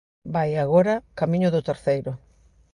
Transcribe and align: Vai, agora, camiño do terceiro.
Vai, 0.33 0.51
agora, 0.57 0.95
camiño 1.19 1.49
do 1.51 1.65
terceiro. 1.69 2.11